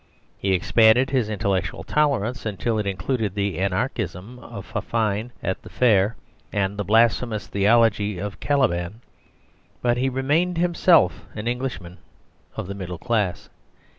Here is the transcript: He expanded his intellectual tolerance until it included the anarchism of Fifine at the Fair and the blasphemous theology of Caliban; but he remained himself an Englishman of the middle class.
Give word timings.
He 0.39 0.53
expanded 0.53 1.11
his 1.11 1.29
intellectual 1.29 1.83
tolerance 1.83 2.43
until 2.43 2.79
it 2.79 2.87
included 2.87 3.35
the 3.35 3.59
anarchism 3.59 4.39
of 4.39 4.65
Fifine 4.65 5.31
at 5.43 5.61
the 5.61 5.69
Fair 5.69 6.15
and 6.51 6.75
the 6.75 6.83
blasphemous 6.83 7.45
theology 7.45 8.17
of 8.17 8.39
Caliban; 8.39 9.01
but 9.83 9.97
he 9.97 10.09
remained 10.09 10.57
himself 10.57 11.27
an 11.35 11.45
Englishman 11.47 11.99
of 12.55 12.65
the 12.65 12.73
middle 12.73 12.97
class. 12.97 13.47